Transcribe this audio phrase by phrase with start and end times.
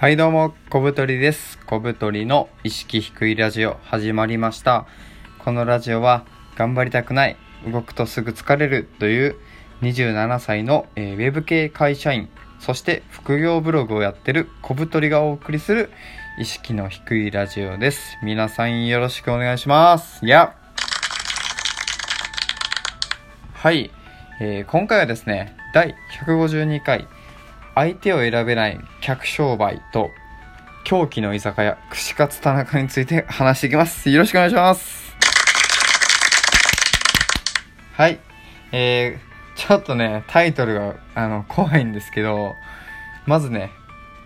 [0.00, 1.58] はいどうも、小太りです。
[1.66, 4.86] 小太りの意識低いラジオ始まりました。
[5.40, 6.24] このラジオは
[6.54, 7.36] 頑張りたくない、
[7.66, 9.34] 動くとすぐ疲れるという
[9.82, 12.28] 27歳の、えーウェブ系会社員、
[12.60, 15.90] そして副業ブログをやってる小太りがお送りする
[16.38, 18.18] 意識の低いラジオです。
[18.22, 20.24] 皆さんよろしくお願いします。
[20.24, 20.54] いや。
[23.52, 23.90] はい、
[24.40, 27.08] えー今回はですね、第152回
[27.78, 30.10] 相手を選べない客商売と
[30.82, 34.10] 狂気の居酒屋串カツ田中について話していきます。
[34.10, 35.14] よろしくお願いします。
[37.92, 38.18] はい。
[38.72, 42.56] えー、ちょっとねタイトルがあの怖いんですけど
[43.26, 43.70] まずね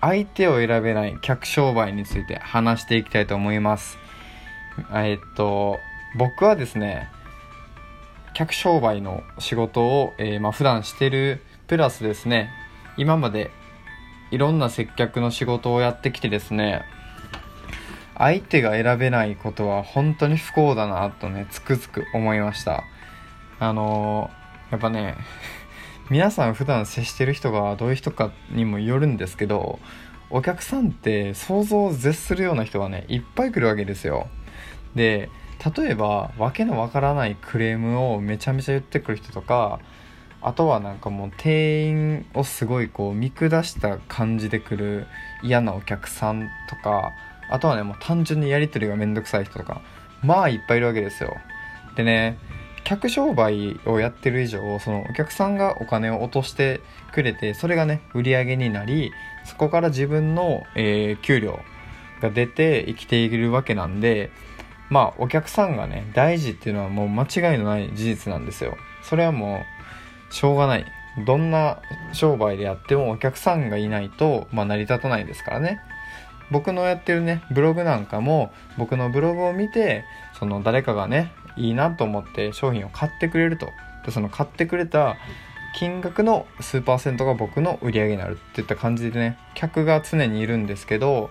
[0.00, 3.98] 相手を選べない客商売について話していきたいと思います。
[4.92, 5.78] えーっと
[6.16, 7.10] 僕はですね
[8.32, 12.50] 客商売の仕事を、えーまあ、普段してるプラスですね
[12.96, 13.50] 今まで
[14.30, 16.82] いろんな接客の仕事をやってきてですね
[18.16, 22.84] 相手が選べないことは本当に不幸だなとねつくづく思いました。
[23.58, 25.16] あのーやっぱね
[26.10, 29.78] 皆さん普段接してる人がどういう人かにもよるんですけど
[30.30, 34.28] お客さんって想像を絶するような人がねいっぱい来るわけですよ。
[34.94, 35.28] で
[35.76, 39.78] 例えば訳のわからないクレームをめちゃめちゃ言ってくる人とか
[40.42, 45.06] あとはなんかもう店員をすごいこう見下した感じで来る
[45.42, 47.12] 嫌なお客さんとか
[47.48, 49.82] あとはねもう単純にやり取りがめんどくさい人とか
[50.22, 51.36] まあいっぱいいるわけですよ。
[51.96, 52.38] でね
[52.84, 56.80] 客商売をやってる以上そのお客さんがお金を落として
[57.12, 59.12] くれてそれがね売り上げになり
[59.44, 61.60] そこから自分の、えー給料
[62.20, 64.30] が出て生きているわけなんで
[64.90, 68.76] まあお客さんがね大事っていうのはもう間違いのない事実なんですよ。
[69.02, 69.71] それはもう
[70.32, 70.86] しょうがない。
[71.26, 71.78] どんな
[72.12, 75.80] 商売でやってもお客さんがいないと、まあ、成り立たないですからね。
[76.50, 80.04] 僕のやってるねブログなんかも僕のブログを見て
[80.38, 83.68] その誰かがねいいなと思って商品を買ってくれると。
[84.04, 85.16] でその買ってくれた
[85.76, 91.30] 金額の数パーセントが僕の売り上げになるっていった感じでね客が常にいるんですけど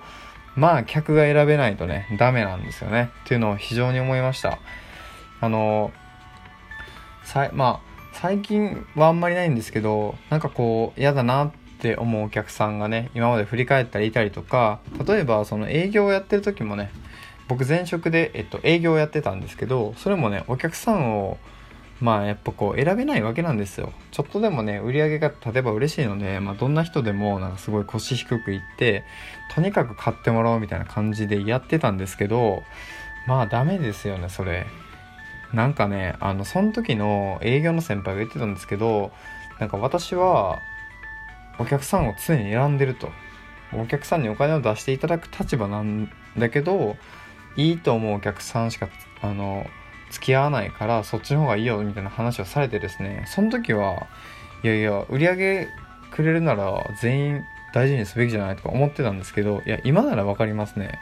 [0.56, 3.12] まあ客が選べないとねダメなんですよね。
[3.26, 4.60] っていうのを非常に思いました。
[5.42, 5.92] あの
[7.24, 16.92] さまあ最近はあんまりないんですけどなんかこう嫌だなって思うお客さんがね今まで振り返ったりいたりとか例えばその営業をやってる時もね
[17.48, 21.38] 僕前職で、えっと、営業をやってたんですけどそれもねお客さんを
[22.00, 23.94] まあやっぱこう選べないわけなんですよ。
[24.12, 29.04] ちょっとでもね売り上げが例えば嬉しいので、まあ、どんな人でもなんかすごい腰低くいって
[29.54, 32.64] とにかく買ってもらおうみたいな感じでやってたんですけど
[33.28, 34.66] まあダメですよねそれ。
[35.54, 39.12] なんかねあのその時の営業の先輩が言ってたんですけど
[39.60, 40.60] なんか私は
[41.60, 43.10] お客さんを常に選んでると。
[43.74, 46.98] お客さんにお金を出していただく立場なんだけど
[47.56, 48.90] いいと思うお客さんしか
[49.22, 49.66] あの
[50.10, 53.24] 付き合わないからそっちの方がいいよみたいな話をされてですね。
[53.28, 54.08] その時は
[54.64, 55.68] いやいや売り上げ
[56.12, 57.42] くれるなら全員
[57.74, 61.00] 大事にすべきじゃないとか思ってたんですけどいや今なら分かりますね。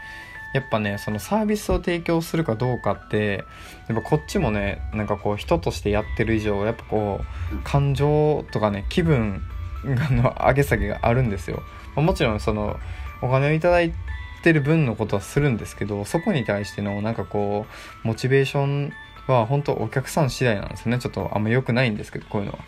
[0.54, 3.44] やっぱねそのサービスを提供するかどうかって
[3.88, 7.22] やっぱこっちもねなんかこう人としてやってる以上やっぱこ
[7.54, 9.42] う感情とかね気分
[9.84, 11.62] の上げ下げがあるんですよ、
[11.96, 12.78] まもちろんその
[13.22, 13.94] お金をいただい
[14.44, 17.66] てる分のことはするんですけどそこに対してのなんかこ
[18.04, 18.94] うモチベーション
[19.28, 22.60] は本当お客さん次第なんですよねちょっとあんま良くないんですけどこういうのは。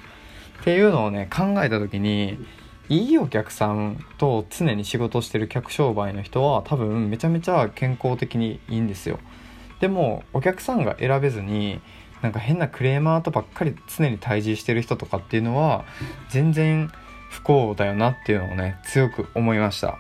[0.62, 2.38] っていうのをね考えた時に
[2.92, 9.18] いいお客さんと常に仕事してる客商売の人は多分めちゃめちゃ健康的にいいんですよ。
[9.80, 11.80] でもお客さんが選べずに
[12.22, 15.86] なんか変なクレーマーとばっかり常に対峙してる人とかっていうのは
[16.30, 16.92] 全然
[17.30, 19.98] 不幸だよなっていうのをね強く思いました。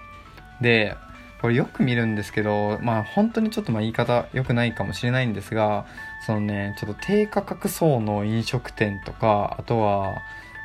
[0.59, 0.97] で
[1.41, 5.85] これよく見るんですけどまあ本当にちょっとまあ言い方良くないかもしれないんですが
[6.25, 10.15] そのねちょっと低価格層の飲食店とかあとは、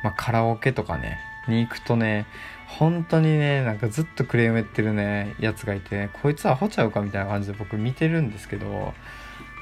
[0.03, 1.19] まあ、カラオケとかね
[1.49, 2.25] に行くとね
[2.67, 8.93] 本当にねなんかずっとクレーム言ってるねやつがいてこいつアホちゃうかみたいな感じで僕見てるんですけど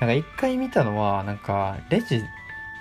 [0.02, 2.22] なんか一回見たのはなんかレジ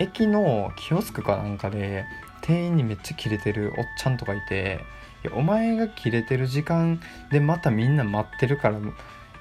[0.00, 2.04] 駅のキオスクかなんかで
[2.42, 4.80] 店員にめっちゃキレてるおっちゃんとかいて
[5.22, 7.00] いやお前がキレてる時間
[7.30, 8.78] でまたみんな待ってるから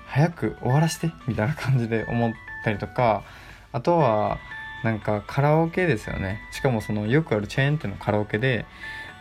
[0.08, 2.34] 早く終わらしてみたいな感じで思っ
[2.64, 3.24] たりとか
[3.72, 4.38] あとは
[4.84, 6.42] なんかカラオケですよね。
[6.52, 8.66] しかもそのよくあるチェーン店のカラオケで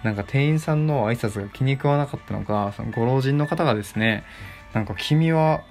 [0.03, 4.25] なんか店員さんの挨拶が気に食わなかったのかそのご老人の方がですね
[4.75, 5.63] なんか君は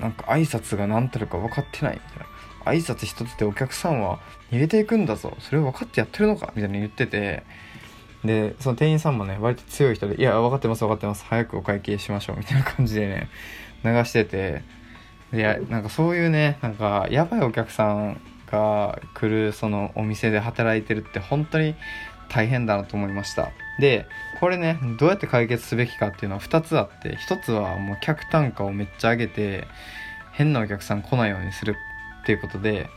[0.00, 2.26] なんか挨拶が何たるか分かってないみたいな。
[2.64, 5.36] 挨拶一つでお客さんは逃げていくんだぞ。
[5.38, 7.42] それを分かってやってるのかみたいな言ってて。
[8.24, 11.26] でその店員さんもね割と強い人で「いや分かってます分かってます。
[11.28, 13.28] 早くお会計しましょう」みたいな感じでね
[13.84, 14.62] 流してて。
[15.32, 21.74] いやなんかそういうねなんかやばいお客さんが来るそのお店で働いてるって本当に
[22.28, 23.52] 大変だなと思いました。
[23.78, 24.06] で
[24.40, 29.66] これねどうやって解決すべきかっていうのは2つあって1つはもう客単価をめっちゃ上げて
[30.32, 31.76] 変なお客さん来ないようにする
[32.22, 32.88] っていうことで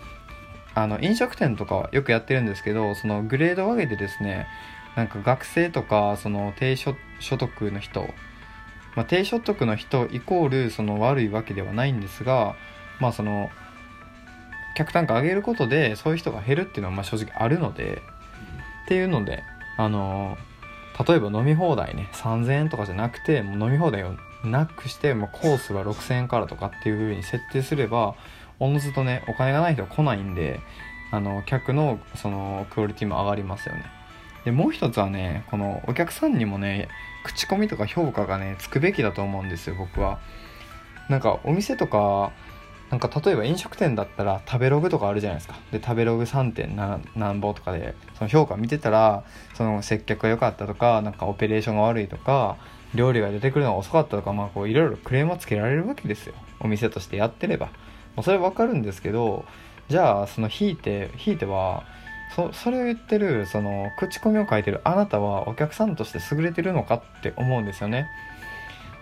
[0.75, 4.47] あの飲食店とかはよくやってるんですけどそのグレードを上げてですね
[4.95, 8.01] なんか学生とかその低所得の人、
[8.95, 12.55] まあ、低所得の人イコールその悪いわけではないんですが
[12.99, 13.49] まあその
[14.75, 18.01] 客単価上げることでそういう人が減るっていうのはま正直あるので
[18.87, 19.43] っていうので
[19.75, 20.37] あの
[21.05, 28.15] 例えば飲み放題ね3000円とかじゃなくてもう飲み放題をなくしてもうコースは6000円からとかっていう風に設定すれば
[28.59, 30.61] おのずとねお金がない人は来ないんで
[31.11, 33.85] あの客のそのクオリティも上がりますよね。
[34.45, 36.87] でもう一つはねこのお客さんにもね
[37.25, 40.19] 口コミとか評価がねつくべきだと思うんですよ僕は。
[41.09, 42.31] なんかお店とか
[42.89, 45.55] なんか例えば飲食店だったら食べログとかあるじゃないですか。
[45.71, 46.75] で食べログ3点
[47.15, 49.23] 何ぼとかでその評価見てたら
[49.55, 52.57] その接客が良かったとかなんかオペレーションが悪いとか
[52.95, 56.33] 料理が出てくるのが遅かったとかまあこういろいろクレームをつけられるわけですよ。
[56.59, 57.67] お店としてやってれば、
[58.15, 59.45] まあ、それわかるんですけど
[59.89, 61.83] じゃあその引いて引いては
[62.35, 68.07] そそれを言ってるその口コミを書いてるあなたはお客さんとして優れてるのかって思うんですよね。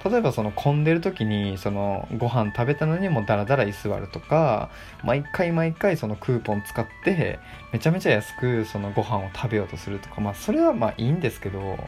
[0.06, 4.70] 例えばその混んでる時にそのご飯食べたのにもダラダラ居座るとか
[5.04, 7.40] 毎回毎回そのクーポン使って
[7.74, 11.80] めちゃめちゃ安くそのご飯を食べようとするとかまあそれはまあいいんですけど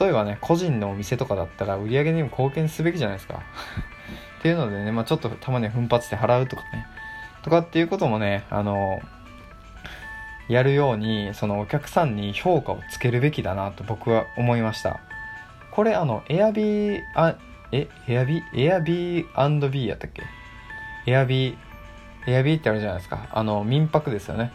[0.00, 3.42] 例えばね個人のお店とかだったら売り上げにも貢献すべきじゃないですか。
[4.38, 6.86] っていうのでね、まあ、ちょっとたまに奮発して払うとかね。
[7.42, 9.00] とかっていうこともねあの
[10.48, 15.00] やるようにそのお客さんに評価をつけるべきだなと僕は思いました。
[15.78, 17.36] これあの、エアビー、あ、
[17.70, 20.24] え、エアビー、エアビービーやったっけ？
[21.06, 21.56] エアビー、
[22.26, 23.28] エアビーってあるじゃないですか。
[23.30, 24.50] あの、民泊ですよね。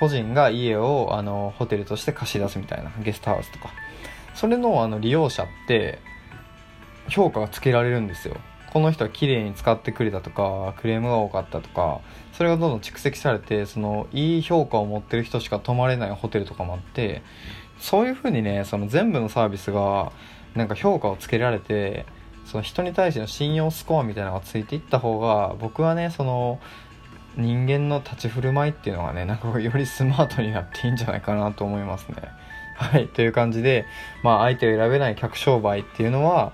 [0.00, 3.68] 個人が家を、あの、ホテルとして貸し出すみたいな、ゲストハウスとか。
[4.34, 5.98] それの、あの、利用者って、
[7.06, 8.38] 評価がつけられるんですよ。
[8.72, 12.00] この人は綺麗に使ってくれたとか、クレームが多かったとか、
[12.32, 17.20] それがどんどん蓄積されて、その、いい評価を持ってる人しか泊まれないホテルとかもあって、
[17.78, 20.12] そういう風にね、その全部のサービスが、
[20.54, 22.06] なんか評価をつけられて
[22.44, 26.60] その人に対しての信用スコアみたいなのがついていった方が僕はねその
[27.36, 32.16] 人間の立ち振る舞いっていうのがねなんかよりスマートになっていいんじゃないかなと思いますね。
[32.76, 33.86] はいという感じで、
[34.22, 36.52] まあ、相手を選べない客商売っていうのは、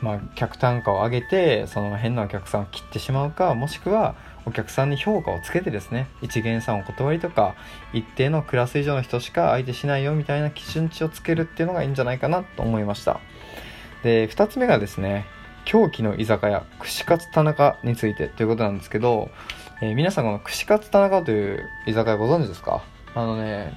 [0.00, 4.14] まあ、客単価を上げてその変なお客さんを切ってしまうかもしくは
[4.46, 7.54] お客さんに評価をつけてですね一元さんお断りとか
[7.92, 13.20] 一定のクラス以上の人しか相手しないよみたいな基準値をつけるっていうのがいいんじゃないかなと思いました。
[14.02, 15.26] で2つ目がですね
[15.64, 19.28] 狂気の居酒屋串カツ田中についてということなんですけど、
[19.82, 22.82] えー、皆さんこの串カツ田中という居酒屋ご存知ですか？
[23.14, 23.76] あのね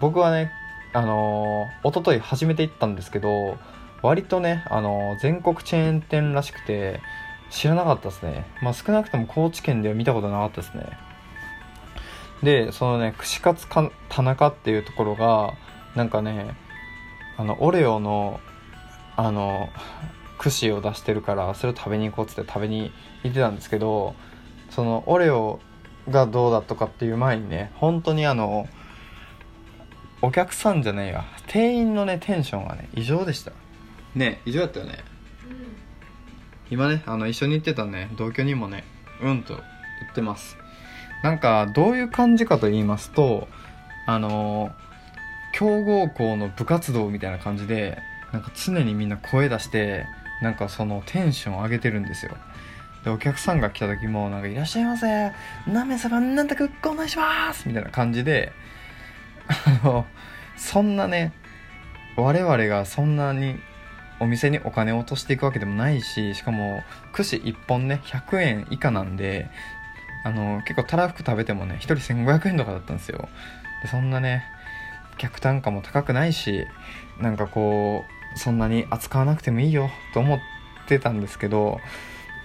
[0.00, 0.50] 僕はね
[0.92, 3.56] あのー、一昨日初めて行ったんですけど
[4.02, 7.00] 割とね、あの、全国チェーン店らしくて
[7.50, 8.46] 知らなかったですね。
[8.62, 10.98] まあ、少なくとも高知県では見たことなかったですね。
[12.42, 15.54] で、そのね、串カツか田中っていうところが、
[15.94, 16.56] なんかね、
[17.36, 18.40] あの、オレオの、
[19.16, 19.68] あの、
[20.38, 22.92] 串を出してるから、それを食べに行こうっつって食べに
[23.24, 24.14] 行ってたんですけど、
[24.70, 25.60] その、オレオ
[26.08, 28.66] がどうだとかっていう前にね、本当にあの、
[30.22, 33.52] お客さんじゃねえや、店員のね、テンションがね、異常でした。
[34.14, 34.98] ね異常やったよね。
[36.70, 38.10] 今ねあの一緒に行ってたね。
[38.16, 38.84] 同居にもね
[39.22, 39.62] うんと言
[40.10, 40.56] ってます。
[41.22, 43.48] なんかどういう感じかと言いますと
[44.06, 44.72] あの
[45.52, 47.98] 強豪校の部活動みたいな感じで
[48.32, 50.06] なんか常にみんな声出して
[50.42, 52.36] なんかそのテンション上げてるんですよ。
[53.04, 55.32] でお客さんが来た時もなんか「いらっしゃいませ。
[55.66, 58.52] なめさばなんとかお願いします」みたいな感じで
[59.48, 60.06] あの
[60.56, 61.32] そんなね
[62.16, 63.58] 我々がそんなに
[64.20, 69.50] お店にお金を落としていくわけでもないししかも串1本ね100円以下なんで
[70.24, 73.28] あの結構たらふく食べてもね1人1500円とかだったんですよ
[73.82, 74.44] でそんなね
[75.16, 76.66] 客単価も高くないし
[77.18, 80.40] なんかこうそんなに扱わなくてもいいよと思っ
[80.86, 81.80] てたんですけど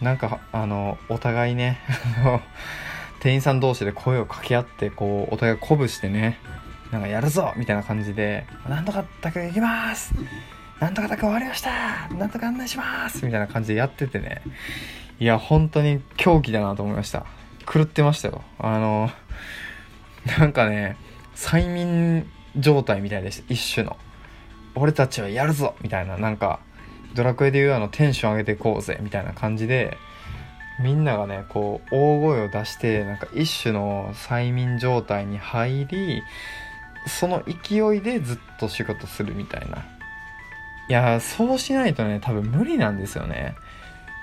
[0.01, 1.79] なんかあのお互いね
[3.19, 6.37] 店員さん同士で声を掛け合ってこうお互い鼓舞してね
[6.91, 10.13] なんかやるぞみたいな感じで「なんとかだけ行きます!」
[10.79, 14.41] なんとかだか終わりましたなんとか案内しますみたいな感じでやっててね。
[15.19, 17.25] いや、本当に狂気だなと思いました。
[17.71, 18.41] 狂ってましたよ。
[18.59, 19.09] あの、
[20.37, 20.97] なんかね、
[21.35, 22.27] 催眠
[22.57, 23.97] 状態みたいでした一種の
[24.75, 26.59] 俺たちはやるぞみたいななんか
[27.13, 29.97] ドラクエでいうあのテンション上げていこうぜみたいな感じで
[30.81, 36.21] みんながねこう大声を出してなんか一種の催眠状態に入り
[37.07, 39.85] その勢いでずっと仕事するみたいな
[40.87, 43.55] いやそうしないとね多分無理なんですよね。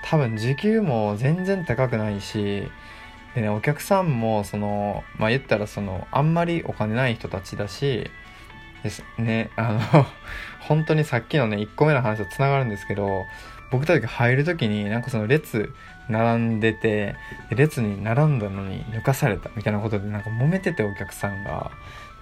[0.03, 2.67] 多分時給も全然高くないし
[3.35, 8.09] でねお客さんもそのまあ言ったらそのあんまりお金ない人たちだし
[8.83, 10.05] ですねあの
[10.59, 13.23] 本当にさっきのね1個目の話とつながるんですけど
[13.71, 15.73] 僕たちが入る時になんかその列
[16.09, 17.15] 並んでて
[17.49, 21.71] 列に並んだのに抜かされたみたいなことでなんか揉めててお客さんが。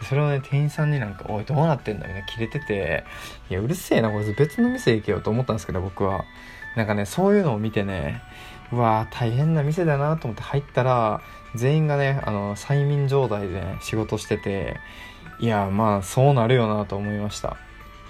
[0.04, 3.04] それをね店員さんになんか「おいどうなってんだ」みたいな切れてて
[3.50, 6.26] 「いやうるせえなこいつ別の店行けよ」と思ったんですけど僕は。
[6.76, 8.22] なんかねそういうのを見てね
[8.72, 11.22] うわー大変な店だなと思って入ったら
[11.56, 14.78] 全員がねあの催眠状態で、ね、仕事してて
[15.40, 17.58] いやまあそうなるよなと思いました。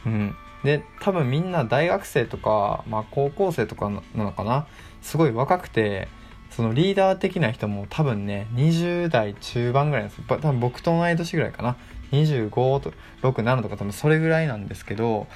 [0.05, 0.35] うん。
[0.63, 4.67] で多分みんな大学生とか、まあ、高校生とかなのかな
[5.01, 6.07] すごい若くて
[6.51, 11.77] そのリーダー的な人も多分ね20代中盤ぐらいなんです多分僕と同い年ぐらいかな。
[12.11, 15.27] 25と67とか多分それぐらいなんですけど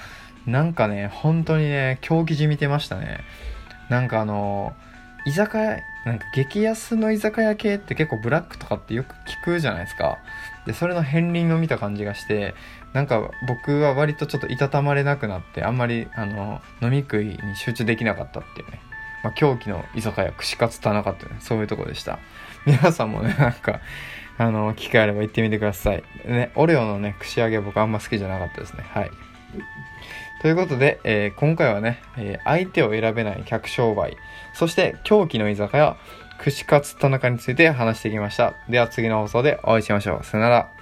[0.45, 3.21] なんかね本当にね狂気じみてましたね。
[3.89, 4.73] なんかあの
[5.25, 10.17] 居酒屋なんか激安の居酒屋系って結構ブラックとかってよく聞くじゃないですか。
[10.67, 12.53] でそれの片鱗を見た感じがして
[12.93, 18.79] なんか僕は割とちょっといたたまれなくなってあんまりあの飲み食いに集中できなかったっていうね、
[19.25, 22.19] まあ、狂気の居酒屋串カツ田中っていうねそういうとこでした
[22.67, 23.81] 皆さんもね なんか
[24.37, 29.11] あの機会あれば行ってみてくださいねオレオのね串揚げ僕あんま好きじゃなかったですねはい
[30.43, 34.15] ということで、えー、今回はね、えー、相手を選べない客商売、
[34.53, 35.97] そして狂気の居酒屋、
[36.37, 38.53] 串カツ田中について話してきました。
[38.69, 40.23] では次の放送でお会いしましょう。
[40.23, 40.74] さよなら。